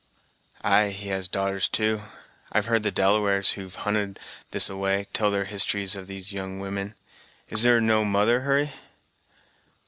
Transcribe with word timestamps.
"Ay, 0.63 0.89
he 0.89 1.09
has 1.09 1.27
darters, 1.27 1.67
too; 1.67 2.01
I've 2.51 2.65
heard 2.65 2.81
the 2.81 2.89
Delawares, 2.91 3.51
who've 3.51 3.75
hunted 3.75 4.19
this 4.49 4.67
a 4.67 4.75
way, 4.75 5.05
tell 5.13 5.29
their 5.29 5.45
histories 5.45 5.95
of 5.95 6.07
these 6.07 6.33
young 6.33 6.59
women. 6.59 6.95
Is 7.49 7.61
there 7.61 7.79
no 7.79 8.03
mother, 8.03 8.39
Hurry?" 8.39 8.73